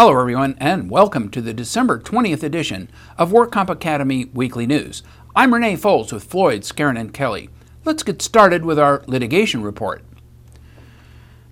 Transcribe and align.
Hello, 0.00 0.16
everyone, 0.20 0.56
and 0.60 0.88
welcome 0.88 1.28
to 1.28 1.40
the 1.40 1.52
December 1.52 1.98
20th 1.98 2.44
edition 2.44 2.88
of 3.18 3.32
WorkComp 3.32 3.68
Academy 3.68 4.26
Weekly 4.26 4.64
News. 4.64 5.02
I'm 5.34 5.52
Renee 5.52 5.74
Foles 5.74 6.12
with 6.12 6.22
Floyd, 6.22 6.60
Skeren, 6.60 6.96
and 6.96 7.12
Kelly. 7.12 7.50
Let's 7.84 8.04
get 8.04 8.22
started 8.22 8.64
with 8.64 8.78
our 8.78 9.02
litigation 9.08 9.60
report. 9.60 10.04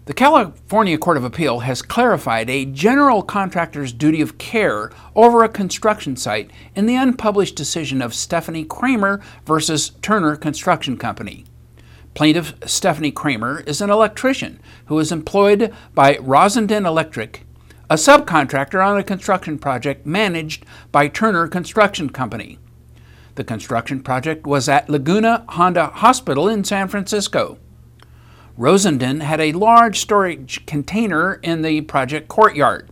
The 0.04 0.14
California 0.14 0.96
Court 0.96 1.16
of 1.16 1.24
Appeal 1.24 1.58
has 1.58 1.82
clarified 1.82 2.48
a 2.48 2.66
general 2.66 3.24
contractor's 3.24 3.92
duty 3.92 4.20
of 4.20 4.38
care 4.38 4.92
over 5.16 5.42
a 5.42 5.48
construction 5.48 6.14
site 6.14 6.48
in 6.76 6.86
the 6.86 6.94
unpublished 6.94 7.56
decision 7.56 8.00
of 8.00 8.14
Stephanie 8.14 8.64
Kramer 8.64 9.20
versus 9.44 9.90
Turner 10.02 10.36
Construction 10.36 10.96
Company. 10.96 11.46
Plaintiff 12.14 12.54
Stephanie 12.64 13.10
Kramer 13.10 13.64
is 13.66 13.80
an 13.80 13.90
electrician 13.90 14.60
who 14.84 15.00
is 15.00 15.10
employed 15.10 15.74
by 15.96 16.14
Rosendin 16.14 16.86
Electric 16.86 17.42
a 17.88 17.94
subcontractor 17.94 18.84
on 18.84 18.98
a 18.98 19.04
construction 19.04 19.58
project 19.58 20.04
managed 20.04 20.64
by 20.90 21.06
Turner 21.06 21.46
Construction 21.46 22.10
Company. 22.10 22.58
The 23.36 23.44
construction 23.44 24.02
project 24.02 24.46
was 24.46 24.68
at 24.68 24.88
Laguna 24.88 25.44
Honda 25.50 25.86
Hospital 25.86 26.48
in 26.48 26.64
San 26.64 26.88
Francisco. 26.88 27.58
Rosendin 28.58 29.20
had 29.20 29.40
a 29.40 29.52
large 29.52 30.00
storage 30.00 30.64
container 30.66 31.34
in 31.42 31.62
the 31.62 31.82
project 31.82 32.26
courtyard. 32.26 32.90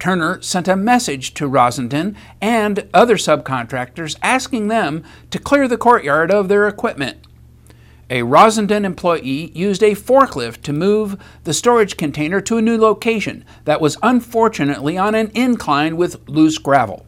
Turner 0.00 0.40
sent 0.40 0.66
a 0.66 0.76
message 0.76 1.34
to 1.34 1.48
Rosendin 1.48 2.16
and 2.40 2.88
other 2.94 3.16
subcontractors 3.16 4.16
asking 4.22 4.68
them 4.68 5.04
to 5.30 5.38
clear 5.38 5.68
the 5.68 5.76
courtyard 5.76 6.30
of 6.30 6.48
their 6.48 6.66
equipment 6.66 7.27
a 8.10 8.22
Rosendin 8.22 8.84
employee 8.84 9.52
used 9.54 9.82
a 9.82 9.94
forklift 9.94 10.62
to 10.62 10.72
move 10.72 11.20
the 11.44 11.52
storage 11.52 11.96
container 11.96 12.40
to 12.40 12.56
a 12.56 12.62
new 12.62 12.78
location 12.78 13.44
that 13.64 13.80
was 13.80 13.98
unfortunately 14.02 14.96
on 14.96 15.14
an 15.14 15.30
incline 15.34 15.96
with 15.96 16.26
loose 16.28 16.58
gravel. 16.58 17.04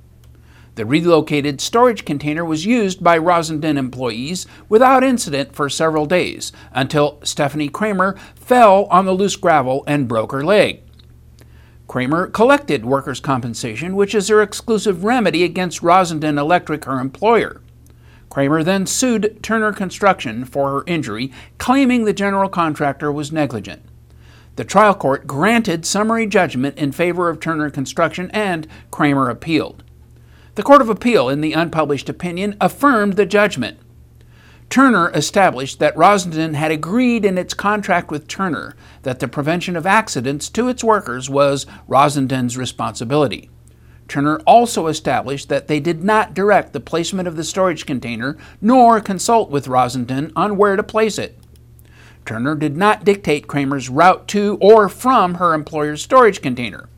The 0.75 0.87
relocated 0.87 1.61
storage 1.61 2.05
container 2.05 2.45
was 2.45 2.67
used 2.67 3.03
by 3.03 3.19
Rosendin 3.19 3.77
employees 3.77 4.47
without 4.69 5.03
incident 5.03 5.55
for 5.55 5.69
several 5.69 6.07
days 6.07 6.53
until 6.73 7.19
Stephanie 7.23 7.69
Kramer 7.69 8.17
fell 8.35 8.85
on 8.87 9.05
the 9.05 9.13
loose 9.13 9.37
gravel 9.37 9.85
and 9.87 10.09
broke 10.09 10.33
her 10.33 10.45
leg. 10.45 10.83
Kramer 11.89 12.29
collected 12.29 12.87
workers' 12.87 13.21
compensation, 13.21 13.97
which 13.97 14.15
is 14.15 14.29
her 14.29 14.41
exclusive 14.41 15.03
remedy 15.03 15.43
against 15.43 15.83
Rosendin 15.83 16.39
Electric, 16.39 16.85
her 16.85 17.01
employer. 17.01 17.61
Kramer 18.31 18.63
then 18.63 18.87
sued 18.87 19.43
Turner 19.43 19.73
Construction 19.73 20.45
for 20.45 20.71
her 20.71 20.85
injury, 20.87 21.33
claiming 21.59 22.05
the 22.05 22.13
general 22.13 22.49
contractor 22.49 23.13
was 23.13 23.33
negligent. 23.33 23.83
The 24.57 24.65
trial 24.65 24.95
court 24.95 25.27
granted 25.27 25.85
summary 25.85 26.27
judgment 26.27 26.79
in 26.79 26.93
favor 26.93 27.29
of 27.29 27.41
Turner 27.41 27.71
Construction 27.71 28.31
and 28.33 28.67
Kramer 28.91 29.29
appealed. 29.29 29.83
The 30.55 30.63
Court 30.63 30.81
of 30.81 30.89
Appeal, 30.89 31.29
in 31.29 31.41
the 31.41 31.53
unpublished 31.53 32.09
opinion, 32.09 32.57
affirmed 32.61 33.15
the 33.15 33.27
judgment. 33.27 33.79
Turner 34.69 35.11
established 35.11 35.81
that 35.81 35.97
Rosendin 35.97 36.55
had 36.55 36.71
agreed 36.71 37.25
in 37.25 37.37
its 37.37 37.55
contract 37.55 38.13
with 38.13 38.29
Turner 38.29 38.77
that 39.03 39.19
the 39.19 39.27
prevention 39.27 39.75
of 39.75 39.87
accidents 39.87 40.49
to 40.51 40.69
its 40.69 40.85
workers 40.85 41.29
was 41.29 41.67
Rosendin's 41.89 42.57
responsibility. 42.57 43.51
Turner 44.11 44.41
also 44.45 44.89
established 44.89 45.49
that 45.51 45.69
they 45.69 45.79
did 45.79 46.03
not 46.03 46.35
direct 46.35 46.73
the 46.73 46.81
placement 46.81 47.29
of 47.29 47.37
the 47.37 47.45
storage 47.45 47.87
container 47.87 48.37
nor 48.61 49.01
consult 49.01 49.51
with 49.51 49.69
Rosendin 49.69 50.33
on 50.35 50.57
where 50.57 50.75
to 50.75 50.83
place 50.83 51.17
it. 51.17 51.39
Turner 52.27 52.57
did 52.57 52.77
not 52.77 53.05
dictate 53.05 53.47
Kramer's 53.47 53.89
route 53.89 54.27
to 54.27 54.59
or 54.61 54.89
from 54.89 55.35
her 55.35 55.55
employer's 55.55 56.03
storage 56.03 56.43
container. 56.43 56.89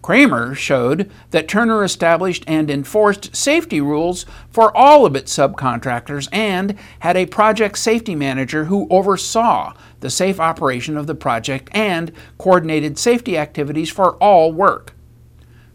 Kramer 0.00 0.54
showed 0.54 1.10
that 1.32 1.48
Turner 1.48 1.82
established 1.82 2.44
and 2.46 2.70
enforced 2.70 3.34
safety 3.34 3.80
rules 3.80 4.24
for 4.48 4.74
all 4.76 5.04
of 5.04 5.16
its 5.16 5.36
subcontractors 5.36 6.28
and 6.30 6.76
had 7.00 7.16
a 7.16 7.26
project 7.26 7.78
safety 7.78 8.14
manager 8.14 8.66
who 8.66 8.86
oversaw 8.90 9.72
the 9.98 10.10
safe 10.10 10.38
operation 10.38 10.96
of 10.96 11.08
the 11.08 11.16
project 11.16 11.68
and 11.72 12.12
coordinated 12.38 12.96
safety 12.96 13.36
activities 13.36 13.90
for 13.90 14.14
all 14.18 14.52
work. 14.52 14.93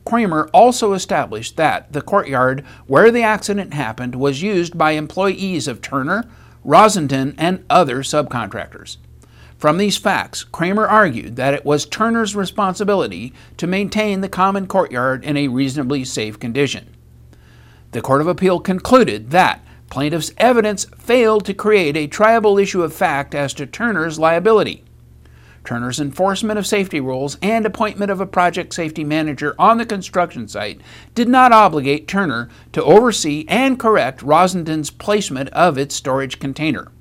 Kramer 0.09 0.49
also 0.53 0.93
established 0.93 1.55
that 1.57 1.93
the 1.93 2.01
courtyard 2.01 2.65
where 2.87 3.11
the 3.11 3.21
accident 3.21 3.75
happened 3.75 4.15
was 4.15 4.41
used 4.41 4.75
by 4.75 4.93
employees 4.93 5.67
of 5.67 5.83
Turner, 5.83 6.27
Rosendin, 6.65 7.35
and 7.37 7.63
other 7.69 7.97
subcontractors. 7.99 8.97
From 9.59 9.77
these 9.77 9.97
facts, 9.97 10.43
Kramer 10.43 10.87
argued 10.87 11.35
that 11.35 11.53
it 11.53 11.63
was 11.63 11.85
Turner's 11.85 12.35
responsibility 12.35 13.33
to 13.57 13.67
maintain 13.67 14.21
the 14.21 14.27
common 14.27 14.65
courtyard 14.65 15.23
in 15.23 15.37
a 15.37 15.47
reasonably 15.47 16.03
safe 16.03 16.39
condition. 16.39 16.87
The 17.91 18.01
Court 18.01 18.21
of 18.21 18.27
Appeal 18.27 18.61
concluded 18.61 19.29
that 19.29 19.63
plaintiff's 19.91 20.33
evidence 20.39 20.85
failed 20.97 21.45
to 21.45 21.53
create 21.53 21.95
a 21.95 22.07
triable 22.07 22.59
issue 22.59 22.81
of 22.81 22.95
fact 22.95 23.35
as 23.35 23.53
to 23.53 23.67
Turner's 23.67 24.17
liability. 24.17 24.83
Turner's 25.63 25.99
enforcement 25.99 26.57
of 26.57 26.67
safety 26.67 26.99
rules 26.99 27.37
and 27.41 27.65
appointment 27.65 28.11
of 28.11 28.21
a 28.21 28.25
project 28.25 28.73
safety 28.73 29.03
manager 29.03 29.55
on 29.59 29.77
the 29.77 29.85
construction 29.85 30.47
site 30.47 30.81
did 31.15 31.27
not 31.27 31.51
obligate 31.51 32.07
Turner 32.07 32.49
to 32.73 32.83
oversee 32.83 33.45
and 33.47 33.79
correct 33.79 34.21
Rosendin's 34.21 34.89
placement 34.89 35.49
of 35.49 35.77
its 35.77 35.95
storage 35.95 36.39
container. 36.39 36.91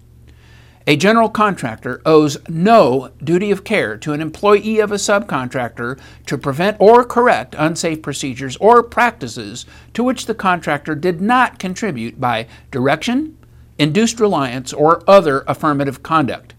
A 0.88 0.96
general 0.96 1.28
contractor 1.28 2.00
owes 2.06 2.38
no 2.48 3.10
duty 3.22 3.50
of 3.50 3.62
care 3.62 3.98
to 3.98 4.14
an 4.14 4.22
employee 4.22 4.78
of 4.78 4.90
a 4.90 4.94
subcontractor 4.94 6.00
to 6.24 6.38
prevent 6.38 6.78
or 6.80 7.04
correct 7.04 7.54
unsafe 7.58 8.00
procedures 8.00 8.56
or 8.56 8.82
practices 8.82 9.66
to 9.92 10.02
which 10.02 10.24
the 10.24 10.34
contractor 10.34 10.94
did 10.94 11.20
not 11.20 11.58
contribute 11.58 12.18
by 12.18 12.46
direction, 12.70 13.36
induced 13.76 14.18
reliance, 14.18 14.72
or 14.72 15.02
other 15.06 15.44
affirmative 15.46 16.02
conduct. 16.02 16.54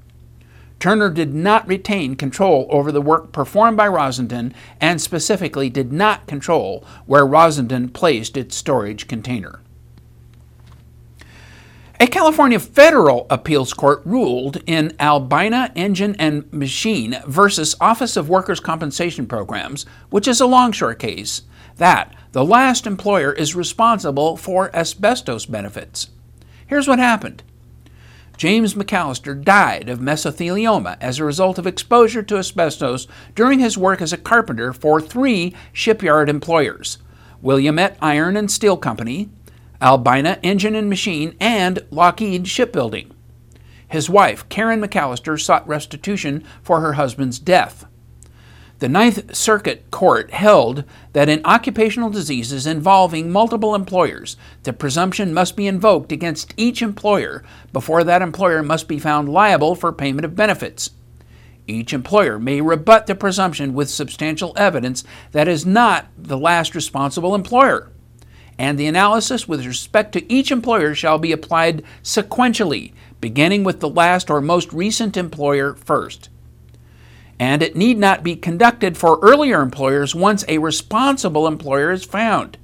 Turner 0.79 1.09
did 1.09 1.33
not 1.33 1.67
retain 1.67 2.15
control 2.15 2.67
over 2.69 2.91
the 2.91 3.01
work 3.01 3.31
performed 3.31 3.75
by 3.75 3.87
Rosendin 3.87 4.53
and 4.79 5.01
specifically 5.01 5.69
did 5.69 5.91
not 5.91 6.25
control 6.25 6.85
where 7.05 7.25
Rosendin 7.25 7.93
placed 7.93 8.37
its 8.37 8.55
storage 8.55 9.07
container. 9.07 9.59
A 12.01 12.07
California 12.07 12.59
federal 12.59 13.27
appeals 13.29 13.73
court 13.73 14.01
ruled 14.05 14.63
in 14.65 14.95
Albina 15.01 15.69
Engine 15.75 16.15
and 16.17 16.51
Machine 16.53 17.17
versus 17.27 17.75
Office 17.81 18.15
of 18.15 18.29
Workers' 18.29 18.61
Compensation 18.61 19.27
Programs, 19.27 19.85
which 20.09 20.25
is 20.25 20.39
a 20.39 20.45
longshore 20.45 20.95
case, 20.95 21.41
that 21.75 22.15
the 22.31 22.45
last 22.45 22.87
employer 22.87 23.33
is 23.33 23.53
responsible 23.53 24.37
for 24.37 24.73
asbestos 24.73 25.45
benefits. 25.45 26.09
Here's 26.67 26.87
what 26.87 26.99
happened. 26.99 27.43
James 28.39 28.73
McAllister 28.73 29.43
died 29.43 29.89
of 29.89 29.99
mesothelioma 29.99 30.95
as 31.01 31.19
a 31.19 31.25
result 31.25 31.59
of 31.59 31.67
exposure 31.67 32.23
to 32.23 32.37
asbestos 32.37 33.05
during 33.35 33.59
his 33.59 33.77
work 33.77 34.01
as 34.01 34.13
a 34.13 34.17
carpenter 34.17 34.71
for 34.71 35.01
three 35.01 35.53
shipyard 35.73 36.29
employers 36.29 36.99
Willamette 37.41 37.97
Iron 38.01 38.37
and 38.37 38.49
Steel 38.49 38.77
Company, 38.77 39.29
Albina 39.81 40.39
Engine 40.41 40.73
and 40.73 40.89
Machine, 40.89 41.35
and 41.41 41.79
Lockheed 41.91 42.47
Shipbuilding. 42.47 43.11
His 43.89 44.09
wife, 44.09 44.47
Karen 44.47 44.79
McAllister, 44.79 45.37
sought 45.37 45.67
restitution 45.67 46.45
for 46.61 46.79
her 46.79 46.93
husband's 46.93 47.39
death. 47.39 47.87
The 48.79 48.87
Ninth 48.87 49.35
Circuit 49.35 49.91
Court 49.91 50.31
held 50.31 50.85
that 51.11 51.27
in 51.27 51.41
occupational 51.43 52.09
diseases 52.09 52.65
involving 52.65 53.29
multiple 53.29 53.75
employers, 53.75 54.37
the 54.63 54.71
presumption 54.71 55.33
must 55.33 55.57
be 55.57 55.67
invoked 55.67 56.13
against 56.13 56.53
each 56.55 56.81
employer 56.81 57.43
before 57.73 58.05
that 58.05 58.21
employer 58.21 58.63
must 58.63 58.87
be 58.87 58.97
found 58.97 59.27
liable 59.27 59.75
for 59.75 59.91
payment 59.91 60.23
of 60.23 60.37
benefits. 60.37 60.91
Each 61.67 61.91
employer 61.91 62.39
may 62.39 62.61
rebut 62.61 63.05
the 63.05 63.15
presumption 63.15 63.73
with 63.73 63.89
substantial 63.89 64.53
evidence 64.55 65.03
that 65.33 65.49
is 65.49 65.65
not 65.65 66.07
the 66.17 66.37
last 66.37 66.73
responsible 66.73 67.35
employer. 67.35 67.91
And 68.57 68.79
the 68.79 68.87
analysis 68.87 69.45
with 69.45 69.65
respect 69.65 70.13
to 70.13 70.31
each 70.31 70.51
employer 70.51 70.95
shall 70.95 71.17
be 71.17 71.33
applied 71.33 71.83
sequentially, 72.01 72.93
beginning 73.19 73.65
with 73.65 73.81
the 73.81 73.89
last 73.89 74.29
or 74.29 74.39
most 74.39 74.71
recent 74.71 75.17
employer 75.17 75.73
first 75.73 76.29
and 77.39 77.63
it 77.63 77.75
need 77.75 77.97
not 77.97 78.23
be 78.23 78.35
conducted 78.35 78.97
for 78.97 79.19
earlier 79.21 79.61
employers 79.61 80.13
once 80.13 80.43
a 80.47 80.57
responsible 80.57 81.47
employer 81.47 81.91
is 81.91 82.03
found. 82.03 82.57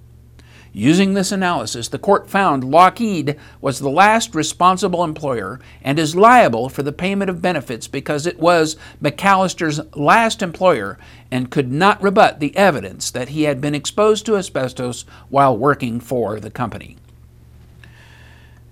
Using 0.77 1.13
this 1.13 1.31
analysis, 1.31 1.87
the 1.87 1.97
court 1.97 2.29
found 2.29 2.65
Lockheed 2.65 3.37
was 3.61 3.79
the 3.79 3.89
last 3.89 4.35
responsible 4.35 5.05
employer 5.05 5.61
and 5.81 5.97
is 5.97 6.17
liable 6.17 6.67
for 6.67 6.83
the 6.83 6.91
payment 6.91 7.29
of 7.29 7.41
benefits 7.41 7.87
because 7.87 8.27
it 8.27 8.39
was 8.39 8.75
McAllister's 9.01 9.79
last 9.95 10.41
employer 10.41 10.97
and 11.31 11.49
could 11.49 11.71
not 11.71 12.03
rebut 12.03 12.41
the 12.41 12.53
evidence 12.57 13.09
that 13.09 13.29
he 13.29 13.43
had 13.43 13.61
been 13.61 13.73
exposed 13.73 14.25
to 14.25 14.35
asbestos 14.35 15.05
while 15.29 15.57
working 15.57 16.01
for 16.01 16.41
the 16.41 16.51
company. 16.51 16.97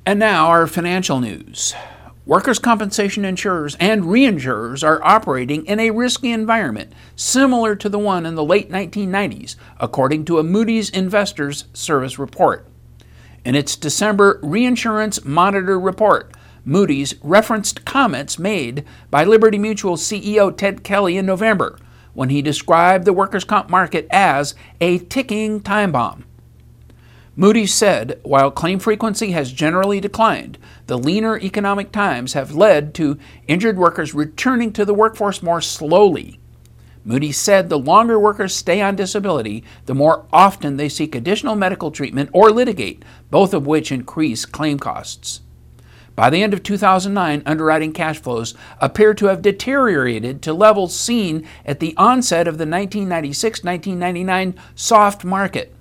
And 0.06 0.20
now 0.20 0.48
our 0.48 0.68
financial 0.68 1.22
news. 1.22 1.74
Workers' 2.26 2.58
compensation 2.58 3.26
insurers 3.26 3.76
and 3.82 4.04
reinsurers 4.04 4.82
are 4.82 5.04
operating 5.04 5.66
in 5.66 5.82
a 5.82 5.92
risky 5.92 6.32
environment 6.32 6.94
similar 7.18 7.76
to 7.76 7.90
the 7.90 8.00
one 8.00 8.26
in 8.26 8.36
the 8.36 8.46
late 8.46 8.72
1990s, 8.72 9.58
according 9.78 10.24
to 10.26 10.40
a 10.40 10.44
Moody's 10.44 10.90
Investors 10.90 11.66
Service 11.74 12.18
report. 12.18 12.66
In 13.44 13.56
its 13.56 13.76
December 13.76 14.40
Reinsurance 14.42 15.26
Monitor 15.26 15.78
report, 15.78 16.34
Moody's 16.64 17.14
referenced 17.22 17.84
comments 17.84 18.40
made 18.40 18.86
by 19.12 19.26
Liberty 19.26 19.58
Mutual 19.58 19.98
CEO 19.98 20.56
Ted 20.56 20.82
Kelly 20.82 21.18
in 21.18 21.26
November 21.26 21.78
when 22.14 22.30
he 22.30 22.42
described 22.42 23.04
the 23.04 23.12
workers' 23.12 23.44
comp 23.44 23.70
market 23.70 24.08
as 24.12 24.56
a 24.80 25.00
ticking 25.00 25.60
time 25.60 25.92
bomb. 25.92 26.24
Moody's 27.36 27.74
said 27.74 28.20
while 28.22 28.52
claim 28.52 28.78
frequency 28.78 29.32
has 29.32 29.52
generally 29.52 30.00
declined, 30.00 30.60
the 30.86 31.00
leaner 31.00 31.40
economic 31.40 31.92
times 31.92 32.34
have 32.34 32.54
led 32.54 32.94
to 32.94 33.18
injured 33.48 33.76
workers 33.76 34.14
returning 34.14 34.72
to 34.74 34.86
the 34.86 34.94
workforce 34.94 35.42
more 35.42 35.60
slowly. 35.60 36.40
Moody's 37.04 37.38
said 37.38 37.70
the 37.70 37.80
longer 37.80 38.20
workers 38.20 38.56
stay 38.56 38.82
on 38.82 38.96
disability, 38.96 39.64
the 39.88 39.96
more 39.96 40.26
often 40.32 40.78
they 40.78 40.88
seek 40.88 41.16
additional 41.16 41.56
medical 41.56 41.90
treatment 41.90 42.30
or 42.34 42.52
litigate, 42.52 43.04
both 43.32 43.56
of 43.56 43.66
which 43.66 43.92
increase 43.92 44.46
claim 44.46 44.78
costs. 44.78 45.42
By 46.16 46.30
the 46.30 46.44
end 46.44 46.54
of 46.54 46.62
2009, 46.62 47.42
underwriting 47.48 47.94
cash 47.94 48.20
flows 48.20 48.54
appear 48.80 49.16
to 49.16 49.26
have 49.26 49.42
deteriorated 49.42 50.44
to 50.44 50.54
levels 50.54 50.96
seen 50.96 51.48
at 51.66 51.80
the 51.80 51.98
onset 51.98 52.48
of 52.48 52.60
the 52.60 52.68
1996 52.68 53.64
1999 53.64 54.54
soft 54.76 55.26
market. 55.26 55.74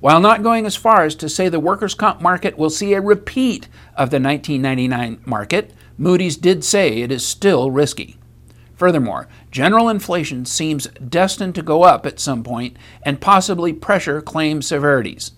While 0.00 0.20
not 0.20 0.42
going 0.42 0.64
as 0.64 0.76
far 0.76 1.04
as 1.04 1.14
to 1.16 1.28
say 1.28 1.48
the 1.48 1.60
workers' 1.60 1.94
comp 1.94 2.22
market 2.22 2.56
will 2.56 2.70
see 2.70 2.94
a 2.94 3.02
repeat 3.02 3.68
of 3.94 4.08
the 4.08 4.18
1999 4.18 5.20
market, 5.26 5.74
Moody's 5.98 6.38
did 6.38 6.64
say 6.64 7.02
it 7.02 7.12
is 7.12 7.26
still 7.26 7.70
risky. 7.70 8.16
Furthermore, 8.76 9.28
general 9.50 9.90
inflation 9.90 10.46
seems 10.46 10.86
destined 10.86 11.54
to 11.54 11.62
go 11.62 11.82
up 11.82 12.06
at 12.06 12.18
some 12.18 12.42
point 12.42 12.78
and 13.02 13.20
possibly 13.20 13.74
pressure 13.74 14.22
claim 14.22 14.62
severities. 14.62 15.32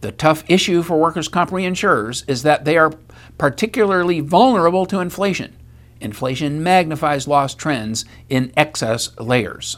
The 0.00 0.10
tough 0.10 0.42
issue 0.48 0.82
for 0.82 0.98
workers' 0.98 1.28
comp 1.28 1.50
reinsurers 1.50 2.28
is 2.28 2.42
that 2.42 2.64
they 2.64 2.76
are 2.76 2.92
particularly 3.38 4.18
vulnerable 4.18 4.86
to 4.86 4.98
inflation. 4.98 5.56
Inflation 6.00 6.64
magnifies 6.64 7.28
loss 7.28 7.54
trends 7.54 8.04
in 8.28 8.52
excess 8.56 9.16
layers. 9.20 9.76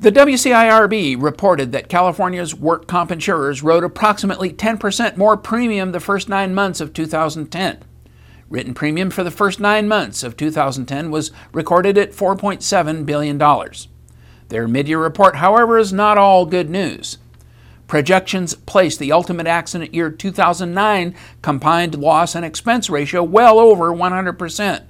The 0.00 0.10
WCIRB 0.12 1.22
reported 1.22 1.72
that 1.72 1.90
California's 1.90 2.54
work 2.54 2.86
comp 2.86 3.12
insurers 3.12 3.62
wrote 3.62 3.84
approximately 3.84 4.50
10% 4.50 5.18
more 5.18 5.36
premium 5.36 5.92
the 5.92 6.00
first 6.00 6.26
nine 6.26 6.54
months 6.54 6.80
of 6.80 6.94
2010. 6.94 7.84
Written 8.48 8.72
premium 8.72 9.10
for 9.10 9.22
the 9.22 9.30
first 9.30 9.60
nine 9.60 9.86
months 9.86 10.22
of 10.22 10.38
2010 10.38 11.10
was 11.10 11.32
recorded 11.52 11.98
at 11.98 12.12
$4.7 12.12 13.04
billion. 13.04 13.38
Their 14.48 14.66
mid 14.66 14.88
year 14.88 15.02
report, 15.02 15.36
however, 15.36 15.76
is 15.76 15.92
not 15.92 16.16
all 16.16 16.46
good 16.46 16.70
news. 16.70 17.18
Projections 17.86 18.54
place 18.54 18.96
the 18.96 19.12
ultimate 19.12 19.46
accident 19.46 19.92
year 19.92 20.10
2009 20.10 21.14
combined 21.42 21.98
loss 21.98 22.34
and 22.34 22.46
expense 22.46 22.88
ratio 22.88 23.22
well 23.22 23.58
over 23.58 23.92
100%. 23.92 24.84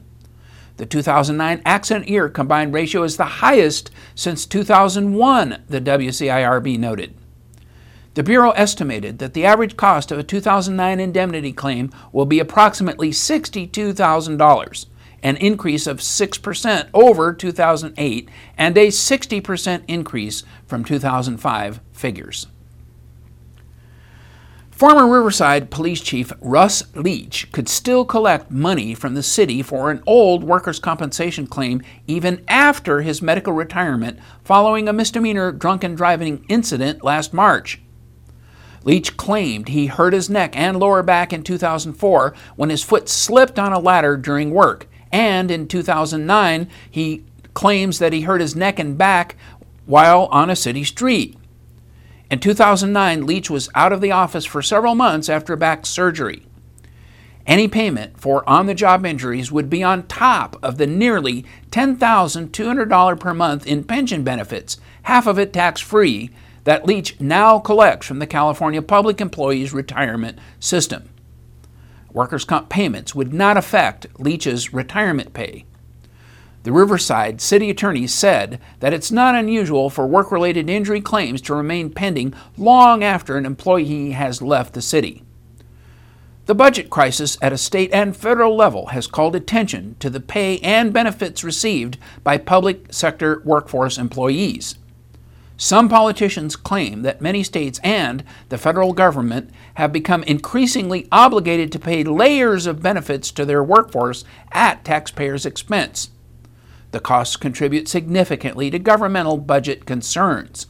The 0.77 0.87
2009 0.87 1.63
accident 1.65 2.09
year 2.09 2.29
combined 2.29 2.73
ratio 2.73 3.03
is 3.03 3.17
the 3.17 3.25
highest 3.25 3.91
since 4.15 4.47
2001, 4.47 5.65
the 5.69 5.81
WCIRB 5.81 6.79
noted. 6.79 7.15
The 8.15 8.23
Bureau 8.25 8.51
estimated 8.51 9.19
that 9.19 9.35
the 9.35 9.45
average 9.45 9.77
cost 9.77 10.11
of 10.11 10.19
a 10.19 10.25
2009 10.25 10.99
indemnity 10.99 11.53
claim 11.53 11.91
will 12.13 12.27
be 12.27 12.41
approximately 12.41 13.11
$62,000, 13.11 14.87
an 15.23 15.37
increase 15.37 15.87
of 15.87 15.99
6% 15.99 16.89
over 16.93 17.33
2008 17.33 18.29
and 18.59 18.77
a 18.77 18.89
60% 18.89 19.83
increase 19.87 20.43
from 20.67 20.85
2005 20.85 21.81
figures. 21.93 22.47
Former 24.81 25.07
Riverside 25.07 25.71
Police 25.71 26.01
Chief 26.01 26.33
Russ 26.41 26.83
Leach 26.95 27.53
could 27.53 27.69
still 27.69 28.07
collect 28.07 28.51
money 28.51 28.95
from 28.95 29.13
the 29.13 29.23
city 29.23 29.61
for 29.61 29.91
an 29.91 30.03
old 30.07 30.43
workers' 30.43 30.79
compensation 30.79 31.47
claim 31.47 31.83
even 32.07 32.43
after 32.49 33.03
his 33.03 33.21
medical 33.21 33.53
retirement 33.53 34.19
following 34.43 34.89
a 34.89 34.95
misdemeanor 34.95 35.53
drunken 35.53 35.95
driving 35.95 36.47
incident 36.49 37.05
last 37.05 37.35
March. 37.35 37.83
Leach 38.83 39.19
claimed 39.19 39.69
he 39.69 39.85
hurt 39.85 40.15
his 40.15 40.31
neck 40.31 40.57
and 40.57 40.79
lower 40.79 41.03
back 41.03 41.35
in 41.35 41.43
2004 41.43 42.33
when 42.57 42.71
his 42.71 42.83
foot 42.83 43.07
slipped 43.07 43.59
on 43.59 43.75
a 43.75 43.79
ladder 43.79 44.17
during 44.17 44.51
work, 44.51 44.89
and 45.13 45.51
in 45.51 45.69
2009 45.69 46.71
he 46.91 47.23
claims 47.53 47.99
that 47.99 48.15
he 48.15 48.23
hurt 48.23 48.41
his 48.41 48.57
neck 48.57 48.79
and 48.79 48.97
back 48.97 49.37
while 49.85 50.25
on 50.33 50.49
a 50.49 50.57
city 50.57 50.85
street. 50.85 51.37
In 52.31 52.39
2009, 52.39 53.27
Leach 53.27 53.51
was 53.51 53.69
out 53.75 53.93
of 53.93 54.01
the 54.01 54.13
office 54.13 54.45
for 54.45 54.63
several 54.63 54.95
months 54.95 55.29
after 55.29 55.57
back 55.57 55.85
surgery. 55.85 56.47
Any 57.45 57.67
payment 57.67 58.21
for 58.21 58.49
on 58.49 58.67
the 58.67 58.75
job 58.75 59.05
injuries 59.05 59.51
would 59.51 59.69
be 59.69 59.83
on 59.83 60.07
top 60.07 60.57
of 60.63 60.79
the 60.79 60.87
nearly 60.87 61.45
$10,200 61.73 63.19
per 63.19 63.35
month 63.35 63.67
in 63.67 63.83
pension 63.83 64.23
benefits, 64.23 64.77
half 65.03 65.27
of 65.27 65.41
it 65.41 65.53
tax 65.53 65.81
free, 65.81 66.31
that 66.63 66.87
Leach 66.87 67.19
now 67.21 67.59
collects 67.59 68.07
from 68.07 68.21
the 68.21 68.27
California 68.29 68.83
Public 68.83 69.21
Employees 69.21 69.73
Retirement 69.73 70.39
System. 70.61 71.09
Workers' 72.13 72.45
comp 72.45 72.69
payments 72.69 73.13
would 73.13 73.33
not 73.35 73.57
affect 73.57 74.07
Leach's 74.21 74.73
retirement 74.73 75.33
pay. 75.33 75.65
The 76.63 76.73
Riverside 76.73 77.41
city 77.41 77.71
attorney 77.71 78.07
said 78.07 78.61
that 78.81 78.93
it's 78.93 79.11
not 79.11 79.35
unusual 79.35 79.89
for 79.89 80.07
work 80.07 80.31
related 80.31 80.69
injury 80.69 81.01
claims 81.01 81.41
to 81.43 81.55
remain 81.55 81.89
pending 81.89 82.35
long 82.59 83.03
after 83.03 83.39
an 83.39 83.47
employee 83.47 84.11
has 84.11 84.43
left 84.43 84.75
the 84.75 84.83
city. 84.83 85.23
The 86.45 86.55
budget 86.55 86.91
crisis 86.91 87.39
at 87.41 87.55
a 87.55 87.59
state 87.59 87.91
and 87.95 88.15
federal 88.15 88.57
level 88.57 88.87
has 88.87 89.07
called 89.07 89.35
attention 89.35 89.97
to 90.01 90.11
the 90.11 90.21
pay 90.21 90.59
and 90.59 90.93
benefits 90.93 91.45
received 91.45 91.97
by 92.25 92.37
public 92.37 92.93
sector 92.93 93.41
workforce 93.45 93.97
employees. 93.97 94.77
Some 95.57 95.89
politicians 95.89 96.57
claim 96.57 97.03
that 97.03 97.23
many 97.23 97.43
states 97.43 97.81
and 97.83 98.25
the 98.51 98.59
federal 98.59 98.93
government 98.93 99.51
have 99.75 99.93
become 99.93 100.25
increasingly 100.25 101.07
obligated 101.13 101.71
to 101.73 101.79
pay 101.79 102.03
layers 102.05 102.67
of 102.67 102.83
benefits 102.83 103.31
to 103.33 103.47
their 103.47 103.63
workforce 103.63 104.25
at 104.53 104.85
taxpayers' 104.85 105.47
expense. 105.47 106.11
The 106.93 107.01
costs 107.01 107.37
contribute 107.37 107.89
significantly 107.89 108.71
to 108.71 108.79
governmental 108.79 109.39
budget 109.39 109.87
concerns. 109.87 110.67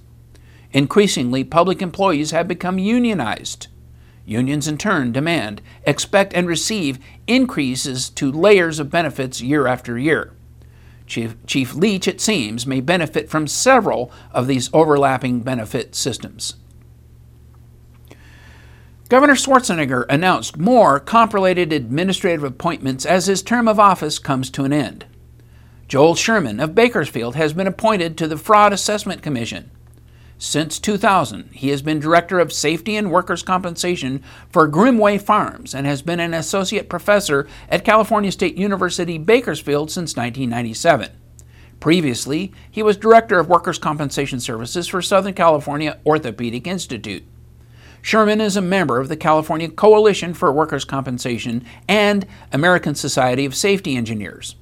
Increasingly, 0.73 1.45
public 1.45 1.83
employees 1.83 2.31
have 2.31 2.47
become 2.47 2.79
unionized. 2.79 3.69
Unions, 4.25 4.69
in 4.69 4.79
turn, 4.79 5.13
demand, 5.13 5.61
expect, 5.85 6.33
and 6.35 6.47
receive 6.47 6.99
increases 7.27 8.11
to 8.11 8.31
layers 8.31 8.79
of 8.79 8.91
benefits 8.91 9.41
year 9.41 9.67
after 9.67 9.99
year. 9.99 10.33
Chief, 11.07 11.35
Chief 11.47 11.75
Leach, 11.75 12.07
it 12.07 12.21
seems, 12.21 12.67
may 12.67 12.81
benefit 12.81 13.29
from 13.29 13.49
several 13.49 14.13
of 14.31 14.47
these 14.47 14.71
overlapping 14.73 15.41
benefit 15.41 15.97
systems. 15.97 16.55
Governor 19.09 19.35
Schwarzenegger 19.35 20.07
announced 20.09 20.57
more 20.57 21.01
comp 21.01 21.35
related 21.35 21.73
administrative 21.73 22.45
appointments 22.45 23.05
as 23.05 23.27
his 23.27 23.43
term 23.43 23.67
of 23.67 23.81
office 23.81 24.21
comes 24.21 24.51
to 24.51 24.63
an 24.63 24.73
end. 24.73 25.05
Joel 25.91 26.15
Sherman 26.15 26.61
of 26.61 26.73
Bakersfield 26.73 27.35
has 27.35 27.53
been 27.53 27.67
appointed 27.67 28.17
to 28.17 28.29
the 28.29 28.37
Fraud 28.37 28.73
Assessment 28.73 29.23
Commission. 29.23 29.73
Since 30.39 30.79
2000, 30.79 31.51
he 31.51 31.71
has 31.71 31.83
been 31.83 31.99
Director 31.99 32.39
of 32.39 32.53
Safety 32.53 32.95
and 32.95 33.11
Workers' 33.11 33.43
Compensation 33.43 34.23
for 34.51 34.69
Grimmway 34.69 35.21
Farms 35.21 35.75
and 35.75 35.89
has 35.89 36.01
been 36.01 36.21
an 36.21 36.33
Associate 36.33 36.89
Professor 36.89 37.49
at 37.69 37.85
California 37.85 38.31
State 38.31 38.57
University, 38.57 39.19
Bakersfield 39.19 39.91
since 39.91 40.15
1997. 40.15 41.11
Previously, 41.81 42.53
he 42.71 42.85
was 42.85 42.97
Director 42.97 43.41
of 43.41 43.49
Workers' 43.49 43.81
Compensation 43.81 44.39
Services 44.39 44.87
for 44.87 45.03
Southern 45.03 45.35
California 45.35 45.99
Orthopedic 46.07 46.69
Institute. 46.69 47.25
Sherman 48.01 48.41
is 48.41 48.57
a 48.57 48.63
member 48.63 49.01
of 49.01 49.09
the 49.09 49.17
California 49.17 49.69
Coalition 49.69 50.35
for 50.35 50.53
Workers' 50.53 50.85
Compensation 50.85 51.65
and 51.89 52.29
American 52.53 52.95
Society 52.95 53.45
of 53.45 53.57
Safety 53.57 53.97
Engineers. 53.97 54.55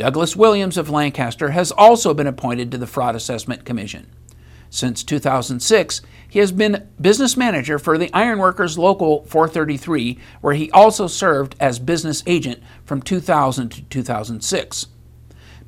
Douglas 0.00 0.34
Williams 0.34 0.78
of 0.78 0.88
Lancaster 0.88 1.50
has 1.50 1.70
also 1.72 2.14
been 2.14 2.26
appointed 2.26 2.72
to 2.72 2.78
the 2.78 2.86
Fraud 2.86 3.14
Assessment 3.14 3.66
Commission. 3.66 4.10
Since 4.70 5.04
2006, 5.04 6.00
he 6.26 6.38
has 6.38 6.52
been 6.52 6.88
business 6.98 7.36
manager 7.36 7.78
for 7.78 7.98
the 7.98 8.10
Ironworkers 8.14 8.78
Local 8.78 9.26
433, 9.26 10.18
where 10.40 10.54
he 10.54 10.70
also 10.70 11.06
served 11.06 11.54
as 11.60 11.78
business 11.78 12.22
agent 12.26 12.62
from 12.82 13.02
2000 13.02 13.68
to 13.72 13.82
2006. 13.82 14.86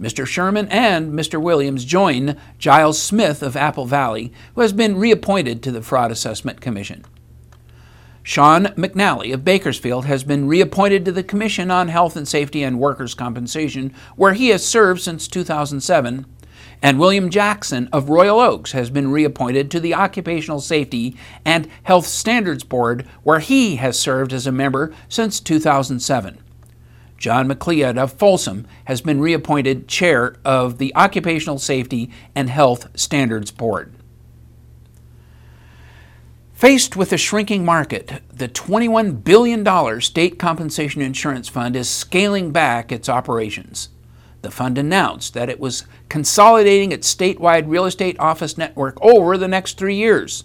Mr. 0.01 0.27
Sherman 0.27 0.67
and 0.69 1.12
Mr. 1.12 1.39
Williams 1.39 1.85
join 1.85 2.39
Giles 2.57 2.99
Smith 2.99 3.43
of 3.43 3.55
Apple 3.55 3.85
Valley, 3.85 4.33
who 4.55 4.62
has 4.62 4.73
been 4.73 4.97
reappointed 4.97 5.62
to 5.62 5.71
the 5.71 5.83
Fraud 5.83 6.11
Assessment 6.11 6.62
Commission. 6.62 7.05
Sean 8.25 8.67
McNally 8.76 9.35
of 9.35 9.45
Bakersfield 9.45 10.05
has 10.05 10.23
been 10.23 10.47
reappointed 10.47 11.05
to 11.05 11.12
the 11.12 11.25
Commission 11.25 11.73
on 11.73 11.88
Health 11.88 12.17
and 12.17 12.26
Safety 12.26 12.62
and 12.62 12.79
Workers' 12.79 13.14
Compensation, 13.14 13.93
where 14.14 14.35
he 14.35 14.50
has 14.50 14.64
served 14.64 15.00
since 15.00 15.26
2007. 15.26 16.26
And 16.81 16.99
William 16.99 17.31
Jackson 17.31 17.88
of 17.93 18.09
Royal 18.09 18.38
Oaks 18.38 18.73
has 18.73 18.91
been 18.91 19.11
reappointed 19.11 19.71
to 19.71 19.81
the 19.81 19.95
Occupational 19.95 20.61
Safety 20.61 21.17
and 21.45 21.69
Health 21.83 22.07
Standards 22.07 22.64
Board, 22.64 23.07
where 23.25 23.41
he 23.41 23.76
has 23.76 23.99
served 23.99 24.33
as 24.33 24.47
a 24.47 24.52
member 24.52 24.95
since 25.09 25.41
2007. 25.41 26.38
John 27.19 27.49
McLeod 27.49 27.99
of 27.99 28.12
Folsom 28.12 28.67
has 28.87 29.00
been 29.00 29.21
reappointed 29.21 29.87
chair 29.87 30.37
of 30.45 30.79
the 30.79 30.95
Occupational 30.97 31.59
Safety 31.59 32.11
and 32.35 32.50
Health 32.50 32.88
Standards 32.99 33.52
Board. 33.52 33.93
Faced 36.62 36.95
with 36.95 37.12
a 37.12 37.19
shrinking 37.19 37.64
market, 37.64 38.23
the 38.33 38.49
$21 38.49 39.25
billion 39.25 40.00
State 40.00 40.38
Compensation 40.38 41.02
Insurance 41.02 41.49
Fund 41.49 41.75
is 41.75 41.90
scaling 41.90 42.52
back 42.52 42.92
its 42.92 43.09
operations. 43.09 43.88
The 44.42 44.50
fund 44.52 44.78
announced 44.78 45.35
that 45.35 45.49
it 45.49 45.59
was 45.59 45.88
consolidating 46.09 46.92
its 46.92 47.12
statewide 47.12 47.64
real 47.66 47.85
estate 47.85 48.16
office 48.21 48.57
network 48.57 48.97
over 49.02 49.37
the 49.37 49.49
next 49.49 49.76
three 49.76 49.97
years. 49.97 50.45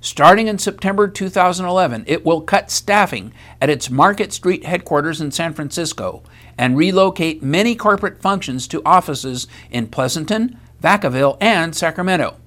Starting 0.00 0.48
in 0.48 0.56
September 0.56 1.08
2011, 1.08 2.04
it 2.06 2.24
will 2.24 2.40
cut 2.40 2.70
staffing 2.70 3.30
at 3.60 3.68
its 3.68 3.90
Market 3.90 4.32
Street 4.32 4.64
headquarters 4.64 5.20
in 5.20 5.30
San 5.30 5.52
Francisco 5.52 6.22
and 6.56 6.74
relocate 6.74 7.42
many 7.42 7.74
corporate 7.74 8.22
functions 8.22 8.66
to 8.66 8.80
offices 8.86 9.46
in 9.70 9.88
Pleasanton, 9.88 10.58
Vacaville, 10.82 11.36
and 11.38 11.76
Sacramento. 11.76 12.38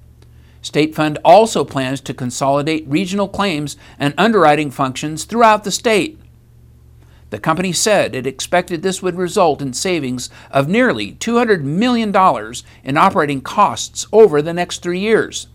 State 0.67 0.93
Fund 0.93 1.17
also 1.23 1.63
plans 1.63 2.01
to 2.01 2.13
consolidate 2.13 2.85
regional 2.89 3.29
claims 3.29 3.77
and 3.97 4.13
underwriting 4.17 4.69
functions 4.69 5.23
throughout 5.23 5.63
the 5.63 5.71
state. 5.71 6.19
The 7.29 7.39
company 7.39 7.71
said 7.71 8.13
it 8.13 8.27
expected 8.27 8.81
this 8.81 9.01
would 9.01 9.15
result 9.15 9.61
in 9.61 9.71
savings 9.71 10.29
of 10.51 10.67
nearly 10.67 11.13
$200 11.13 11.61
million 11.61 12.13
in 12.83 12.97
operating 12.97 13.39
costs 13.39 14.07
over 14.11 14.41
the 14.41 14.53
next 14.53 14.83
three 14.83 14.99
years. 14.99 15.47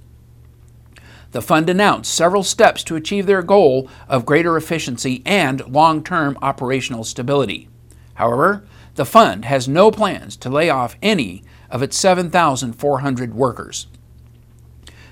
The 1.33 1.43
fund 1.43 1.69
announced 1.69 2.15
several 2.15 2.43
steps 2.43 2.83
to 2.85 2.97
achieve 2.97 3.27
their 3.27 3.43
goal 3.43 3.91
of 4.09 4.25
greater 4.25 4.57
efficiency 4.57 5.23
and 5.27 5.61
long 5.69 6.03
term 6.03 6.39
operational 6.41 7.05
stability. 7.05 7.69
However, 8.15 8.65
the 8.95 9.05
fund 9.05 9.45
has 9.45 9.69
no 9.69 9.91
plans 9.91 10.39
to 10.39 10.49
lay 10.49 10.71
off 10.71 10.97
any 11.03 11.45
of 11.71 11.83
its 11.83 11.99
7,400 11.99 13.35
workers. 13.35 13.89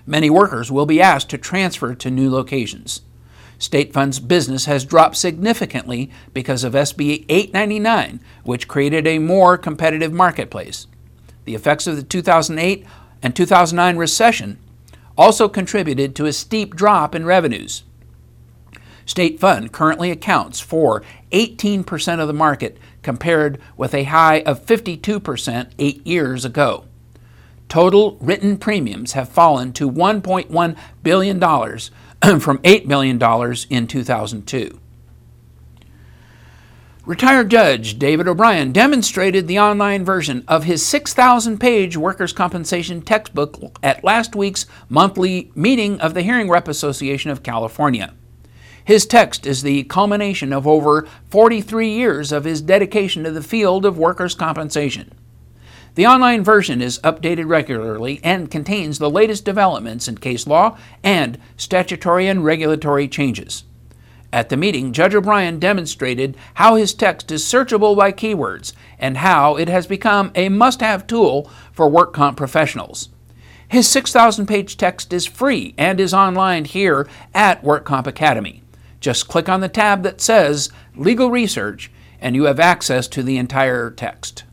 Many 0.06 0.30
workers 0.30 0.70
will 0.70 0.86
be 0.86 1.00
asked 1.00 1.30
to 1.30 1.38
transfer 1.38 1.94
to 1.94 2.10
new 2.10 2.30
locations. 2.30 3.02
State 3.58 3.92
Fund's 3.92 4.20
business 4.20 4.64
has 4.64 4.86
dropped 4.86 5.16
significantly 5.16 6.10
because 6.32 6.64
of 6.64 6.72
SB 6.72 7.26
899, 7.28 8.20
which 8.42 8.68
created 8.68 9.06
a 9.06 9.18
more 9.18 9.58
competitive 9.58 10.12
marketplace. 10.12 10.86
The 11.44 11.54
effects 11.54 11.86
of 11.86 11.96
the 11.96 12.02
2008 12.02 12.86
and 13.22 13.36
2009 13.36 13.96
recession 13.96 14.58
also 15.18 15.48
contributed 15.48 16.16
to 16.16 16.24
a 16.24 16.32
steep 16.32 16.74
drop 16.74 17.14
in 17.14 17.26
revenues. 17.26 17.82
State 19.04 19.38
Fund 19.40 19.72
currently 19.72 20.10
accounts 20.10 20.60
for 20.60 21.02
18% 21.32 22.20
of 22.20 22.28
the 22.28 22.32
market 22.32 22.78
compared 23.02 23.60
with 23.76 23.92
a 23.92 24.04
high 24.04 24.40
of 24.42 24.64
52% 24.64 25.70
eight 25.78 26.06
years 26.06 26.44
ago. 26.44 26.84
Total 27.70 28.18
written 28.20 28.58
premiums 28.58 29.12
have 29.12 29.28
fallen 29.28 29.72
to 29.74 29.88
$1.1 29.88 30.76
billion 31.04 31.38
from 32.40 32.58
$8 32.58 32.88
billion 32.88 33.56
in 33.70 33.86
2002. 33.86 34.80
Retired 37.06 37.48
Judge 37.48 37.96
David 37.96 38.26
O'Brien 38.26 38.72
demonstrated 38.72 39.46
the 39.46 39.60
online 39.60 40.04
version 40.04 40.44
of 40.48 40.64
his 40.64 40.84
6,000 40.84 41.58
page 41.58 41.96
workers' 41.96 42.32
compensation 42.32 43.02
textbook 43.02 43.78
at 43.84 44.02
last 44.02 44.34
week's 44.34 44.66
monthly 44.88 45.52
meeting 45.54 46.00
of 46.00 46.14
the 46.14 46.22
Hearing 46.22 46.50
Rep 46.50 46.66
Association 46.66 47.30
of 47.30 47.44
California. 47.44 48.14
His 48.84 49.06
text 49.06 49.46
is 49.46 49.62
the 49.62 49.84
culmination 49.84 50.52
of 50.52 50.66
over 50.66 51.06
43 51.28 51.88
years 51.88 52.32
of 52.32 52.42
his 52.42 52.62
dedication 52.62 53.22
to 53.22 53.30
the 53.30 53.44
field 53.44 53.86
of 53.86 53.96
workers' 53.96 54.34
compensation. 54.34 55.12
The 55.94 56.06
online 56.06 56.44
version 56.44 56.80
is 56.80 57.00
updated 57.00 57.48
regularly 57.48 58.20
and 58.22 58.50
contains 58.50 58.98
the 58.98 59.10
latest 59.10 59.44
developments 59.44 60.06
in 60.06 60.18
case 60.18 60.46
law 60.46 60.78
and 61.02 61.38
statutory 61.56 62.28
and 62.28 62.44
regulatory 62.44 63.08
changes. 63.08 63.64
At 64.32 64.48
the 64.48 64.56
meeting, 64.56 64.92
Judge 64.92 65.14
O'Brien 65.14 65.58
demonstrated 65.58 66.36
how 66.54 66.76
his 66.76 66.94
text 66.94 67.32
is 67.32 67.42
searchable 67.42 67.96
by 67.96 68.12
keywords 68.12 68.72
and 68.98 69.16
how 69.16 69.56
it 69.56 69.68
has 69.68 69.88
become 69.88 70.30
a 70.36 70.48
must 70.48 70.80
have 70.80 71.08
tool 71.08 71.50
for 71.72 71.88
work 71.88 72.12
comp 72.12 72.36
professionals. 72.36 73.08
His 73.66 73.88
6,000 73.88 74.46
page 74.46 74.76
text 74.76 75.12
is 75.12 75.26
free 75.26 75.74
and 75.76 76.00
is 76.00 76.14
online 76.14 76.64
here 76.64 77.08
at 77.34 77.62
Work 77.64 77.84
Comp 77.84 78.06
Academy. 78.06 78.62
Just 79.00 79.28
click 79.28 79.48
on 79.48 79.60
the 79.60 79.68
tab 79.68 80.02
that 80.02 80.20
says 80.20 80.70
Legal 80.96 81.30
Research 81.30 81.90
and 82.20 82.36
you 82.36 82.44
have 82.44 82.60
access 82.60 83.08
to 83.08 83.22
the 83.22 83.38
entire 83.38 83.90
text. 83.90 84.44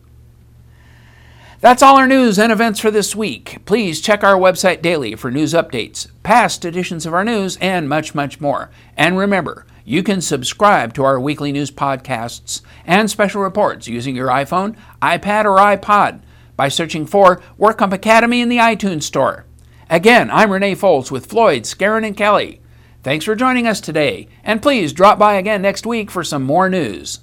That's 1.68 1.84
all 1.84 1.98
our 1.98 2.08
news 2.08 2.40
and 2.40 2.50
events 2.50 2.80
for 2.80 2.92
this 2.92 3.14
week. 3.14 3.58
Please 3.66 4.00
check 4.00 4.24
our 4.24 4.38
website 4.38 4.82
daily 4.82 5.16
for 5.16 5.30
news 5.30 5.52
updates, 5.52 6.08
past 6.24 6.64
editions 6.64 7.06
of 7.06 7.14
our 7.14 7.26
news, 7.26 7.58
and 7.58 7.90
much, 7.90 8.16
much 8.16 8.40
more. 8.40 8.72
And 8.96 9.18
remember, 9.18 9.66
you 9.84 10.02
can 10.02 10.22
subscribe 10.22 10.94
to 10.94 11.04
our 11.04 11.20
weekly 11.20 11.52
news 11.52 11.70
podcasts 11.70 12.62
and 12.86 13.12
special 13.12 13.42
reports 13.42 13.86
using 13.86 14.16
your 14.16 14.30
iPhone, 14.30 14.78
iPad, 15.02 15.44
or 15.44 15.58
iPod 15.58 16.22
by 16.56 16.70
searching 16.70 17.06
for 17.06 17.42
WorkComp 17.60 17.92
Academy 17.92 18.40
in 18.40 18.48
the 18.48 18.60
iTunes 18.60 19.04
Store. 19.04 19.44
Again, 19.90 20.32
I'm 20.32 20.52
Renee 20.52 20.76
Foltz 20.76 21.12
with 21.12 21.26
Floyd, 21.26 21.64
Skeren, 21.64 22.08
and 22.08 22.16
Kelly. 22.16 22.62
Thanks 23.04 23.26
for 23.26 23.36
joining 23.36 23.68
us 23.68 23.82
today, 23.82 24.30
and 24.42 24.62
please 24.62 24.94
drop 24.94 25.20
by 25.20 25.34
again 25.34 25.64
next 25.64 25.86
week 25.86 26.12
for 26.12 26.24
some 26.24 26.44
more 26.44 26.70
news. 26.70 27.20